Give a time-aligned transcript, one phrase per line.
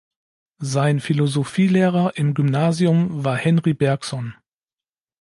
[0.57, 4.33] Sein Philosophielehrer im Gymnasium war Henri Bergson.